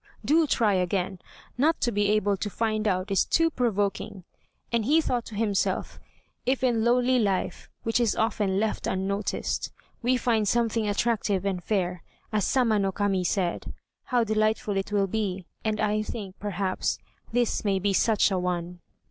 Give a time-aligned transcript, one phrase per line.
[0.25, 0.47] do!
[0.47, 1.19] try again;
[1.59, 4.23] not to be able to find out is too provoking,"
[4.71, 5.99] and he thought to himself,
[6.43, 12.01] "If in lowly life, which is often left unnoticed, we find something attractive and fair,
[12.33, 13.71] as Sama no Kami said,
[14.05, 16.97] how delightful it will be, and I think, perhaps,
[17.31, 18.79] this may be such a one."